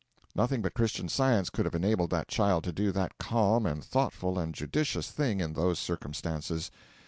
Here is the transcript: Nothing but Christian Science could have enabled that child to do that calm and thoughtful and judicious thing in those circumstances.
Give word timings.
Nothing 0.33 0.63
but 0.63 0.73
Christian 0.73 1.07
Science 1.07 1.51
could 1.51 1.65
have 1.65 1.75
enabled 1.75 2.09
that 2.09 2.27
child 2.27 2.63
to 2.63 2.71
do 2.71 2.91
that 2.91 3.19
calm 3.19 3.67
and 3.67 3.83
thoughtful 3.85 4.39
and 4.39 4.51
judicious 4.51 5.11
thing 5.11 5.39
in 5.39 5.53
those 5.53 5.77
circumstances. 5.77 6.71